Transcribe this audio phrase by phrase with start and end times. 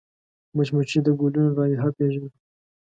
[0.55, 2.29] مچمچۍ د ګلونو رایحه پېژني